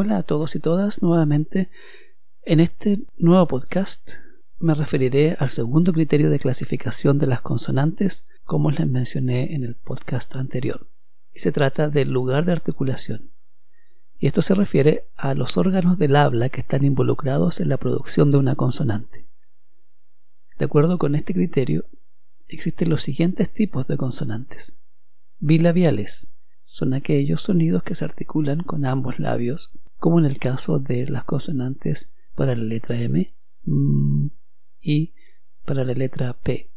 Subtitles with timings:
[0.00, 1.70] Hola a todos y todas nuevamente.
[2.44, 4.12] En este nuevo podcast
[4.60, 9.74] me referiré al segundo criterio de clasificación de las consonantes, como les mencioné en el
[9.74, 10.86] podcast anterior.
[11.34, 13.32] Y se trata del lugar de articulación.
[14.20, 18.30] Y esto se refiere a los órganos del habla que están involucrados en la producción
[18.30, 19.26] de una consonante.
[20.60, 21.86] De acuerdo con este criterio,
[22.46, 24.78] existen los siguientes tipos de consonantes.
[25.40, 26.30] Bilabiales
[26.64, 31.24] son aquellos sonidos que se articulan con ambos labios como en el caso de las
[31.24, 33.26] consonantes para la letra M
[33.64, 34.26] mm,
[34.80, 35.12] y
[35.64, 36.70] para la letra P,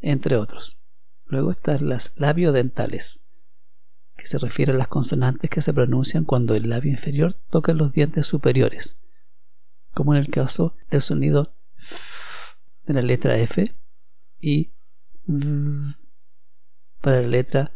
[0.00, 0.80] entre otros.
[1.26, 3.24] Luego están las labiodentales,
[4.16, 7.92] que se refiere a las consonantes que se pronuncian cuando el labio inferior toca los
[7.92, 9.00] dientes superiores,
[9.92, 11.54] como en el caso del sonido
[12.86, 13.74] de la letra F
[14.40, 14.70] y
[17.00, 17.72] para la letra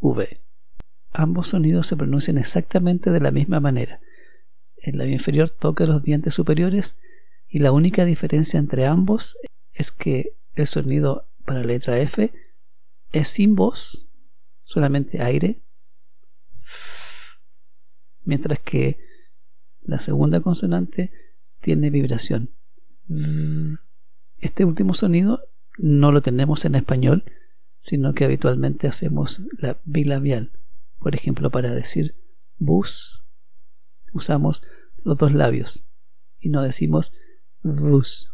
[0.00, 0.45] V
[1.16, 4.00] ambos sonidos se pronuncian exactamente de la misma manera.
[4.76, 6.98] El labio inferior toca los dientes superiores
[7.48, 9.38] y la única diferencia entre ambos
[9.72, 12.32] es que el sonido para la letra F
[13.12, 14.06] es sin voz,
[14.62, 15.60] solamente aire,
[18.24, 18.98] mientras que
[19.82, 21.12] la segunda consonante
[21.60, 22.50] tiene vibración.
[24.40, 27.24] Este último sonido no lo tenemos en español,
[27.78, 30.50] sino que habitualmente hacemos la bilabial.
[30.98, 32.14] Por ejemplo, para decir
[32.58, 33.24] bus
[34.12, 34.62] usamos
[35.04, 35.86] los dos labios
[36.40, 37.12] y no decimos
[37.62, 38.32] bus.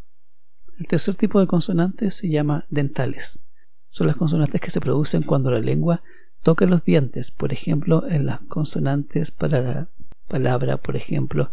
[0.78, 3.40] El tercer tipo de consonantes se llama dentales.
[3.88, 6.02] Son las consonantes que se producen cuando la lengua
[6.42, 9.88] toca los dientes, por ejemplo, en las consonantes para la
[10.28, 11.50] palabra, por ejemplo,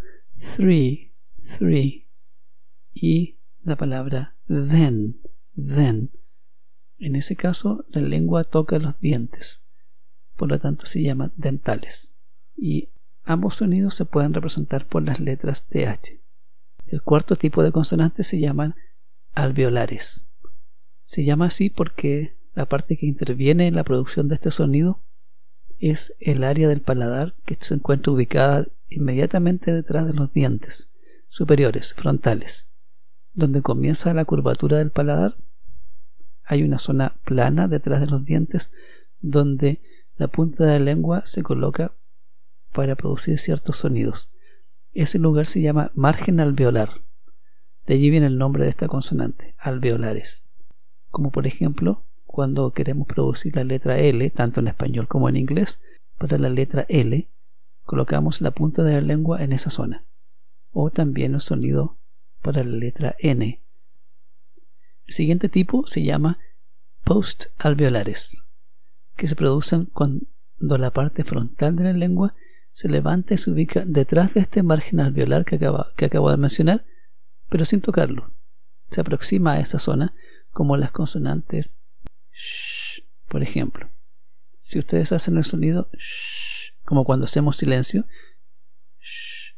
[0.55, 1.11] three,
[1.57, 2.07] three,
[2.93, 5.19] y la palabra then,
[5.55, 6.11] then.
[6.97, 9.61] En ese caso, la lengua toca los dientes
[10.39, 12.13] por lo tanto se llaman dentales.
[12.55, 12.87] Y
[13.25, 16.17] ambos sonidos se pueden representar por las letras TH.
[16.87, 18.75] El cuarto tipo de consonantes se llaman
[19.33, 20.29] alveolares.
[21.03, 25.01] Se llama así porque la parte que interviene en la producción de este sonido
[25.77, 30.89] es el área del paladar que se encuentra ubicada inmediatamente detrás de los dientes
[31.27, 32.69] superiores, frontales.
[33.33, 35.35] Donde comienza la curvatura del paladar,
[36.45, 38.71] hay una zona plana detrás de los dientes
[39.19, 39.81] donde
[40.19, 41.93] la punta de la lengua se coloca
[42.73, 44.29] para producir ciertos sonidos.
[44.93, 46.89] Ese lugar se llama margen alveolar.
[47.87, 50.43] De allí viene el nombre de esta consonante, alveolares.
[51.09, 55.81] Como por ejemplo, cuando queremos producir la letra L, tanto en español como en inglés,
[56.17, 57.29] para la letra L,
[57.85, 60.03] colocamos la punta de la lengua en esa zona.
[60.73, 61.95] O también el sonido
[62.41, 63.61] para la letra N.
[65.07, 66.39] El siguiente tipo se llama
[67.05, 68.48] post-alveolares
[69.19, 72.35] que se producen cuando la parte frontal de la lengua
[72.71, 76.85] se levanta y se ubica detrás de este margen alveolar que, que acabo de mencionar,
[77.49, 78.31] pero sin tocarlo.
[78.89, 80.13] Se aproxima a esa zona
[80.51, 81.75] como las consonantes
[82.31, 83.89] sh, por ejemplo.
[84.59, 88.05] Si ustedes hacen el sonido sh, como cuando hacemos silencio,
[88.99, 89.53] sh,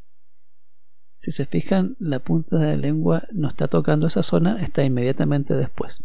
[1.11, 5.53] si se fijan, la punta de la lengua no está tocando esa zona, está inmediatamente
[5.53, 6.03] después.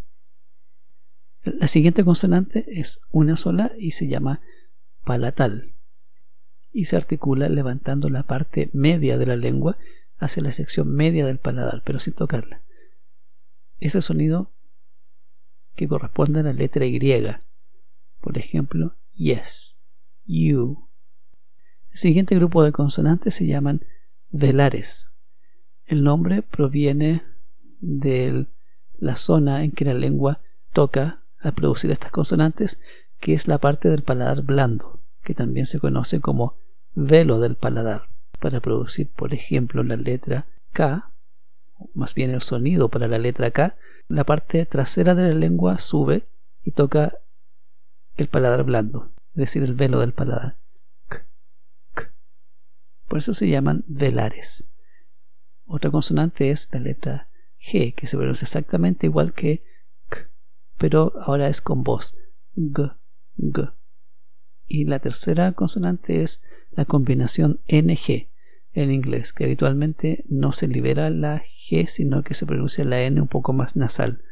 [1.47, 4.41] La siguiente consonante es una sola y se llama
[5.05, 5.75] palatal
[6.73, 9.79] y se articula levantando la parte media de la lengua
[10.19, 12.63] hacia la sección media del paladar, pero sin tocarla.
[13.79, 14.51] Ese sonido
[15.77, 16.99] que corresponde a la letra Y.
[18.21, 19.79] Por ejemplo, yes,
[20.25, 20.89] you.
[21.93, 23.85] El siguiente grupo de consonantes se llaman
[24.31, 25.13] velares.
[25.85, 27.23] El nombre proviene
[27.81, 28.49] de
[28.99, 30.41] la zona en que la lengua
[30.73, 32.81] toca al producir estas consonantes,
[33.21, 36.57] que es la parte del paladar blando, que también se conoce como
[36.95, 38.09] velo del paladar.
[38.41, 41.11] Para producir, por ejemplo, la letra K,
[41.95, 43.77] más bien el sonido para la letra K,
[44.09, 46.27] la parte trasera de la lengua sube
[46.65, 47.19] y toca
[48.17, 50.57] el paladar blando, es decir, el velo del paladar.
[53.09, 54.69] Por eso se llaman velares.
[55.65, 57.29] Otra consonante es la letra
[57.61, 59.61] G, que se pronuncia exactamente igual que
[60.79, 62.15] pero ahora es con voz.
[62.57, 62.97] G,
[63.39, 63.73] G.
[64.67, 66.43] Y la tercera consonante es
[66.73, 68.29] la combinación NG
[68.73, 73.21] en inglés, que habitualmente no se libera la G, sino que se pronuncia la N
[73.21, 74.23] un poco más nasal,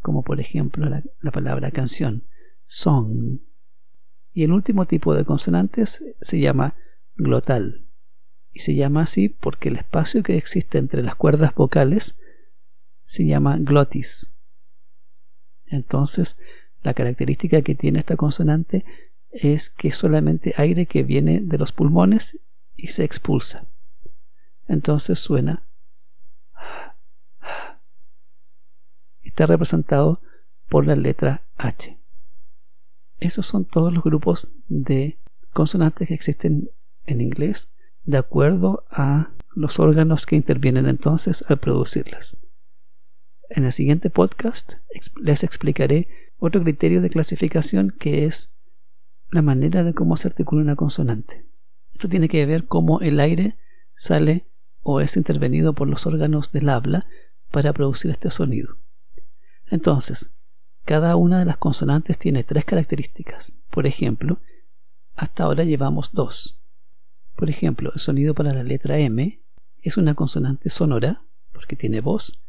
[0.00, 2.24] como por ejemplo la, la palabra canción,
[2.66, 3.38] song.
[4.32, 6.74] Y el último tipo de consonantes se llama
[7.14, 7.86] glotal,
[8.52, 12.18] y se llama así porque el espacio que existe entre las cuerdas vocales
[13.04, 14.33] se llama glotis
[15.74, 16.36] entonces,
[16.82, 18.84] la característica que tiene esta consonante
[19.30, 22.38] es que solamente aire que viene de los pulmones
[22.76, 23.64] y se expulsa.
[24.68, 25.62] Entonces suena
[29.34, 30.20] está representado
[30.68, 31.98] por la letra H.
[33.18, 35.18] Esos son todos los grupos de
[35.52, 36.70] consonantes que existen
[37.06, 37.70] en inglés
[38.04, 42.36] de acuerdo a los órganos que intervienen entonces al producirlas.
[43.54, 44.72] En el siguiente podcast
[45.22, 46.08] les explicaré
[46.38, 48.52] otro criterio de clasificación que es
[49.30, 51.44] la manera de cómo se articula una consonante.
[51.92, 53.56] Esto tiene que ver cómo el aire
[53.94, 54.44] sale
[54.82, 57.06] o es intervenido por los órganos del habla
[57.52, 58.76] para producir este sonido.
[59.70, 60.32] Entonces,
[60.84, 63.52] cada una de las consonantes tiene tres características.
[63.70, 64.38] Por ejemplo,
[65.14, 66.58] hasta ahora llevamos dos.
[67.36, 69.40] Por ejemplo, el sonido para la letra M
[69.80, 71.20] es una consonante sonora,
[71.52, 72.40] porque tiene voz,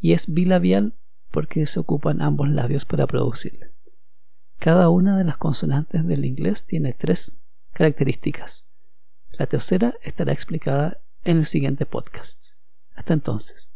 [0.00, 0.94] y es bilabial
[1.30, 3.68] porque se ocupan ambos labios para producirla.
[4.58, 7.40] Cada una de las consonantes del inglés tiene tres
[7.72, 8.66] características.
[9.32, 12.54] La tercera estará explicada en el siguiente podcast.
[12.94, 13.70] Hasta entonces.